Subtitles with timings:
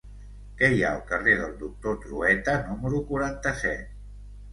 [0.59, 3.93] Què hi ha al carrer del Doctor Trueta número quaranta-set?